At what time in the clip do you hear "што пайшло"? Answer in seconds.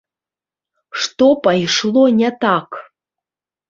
1.03-2.03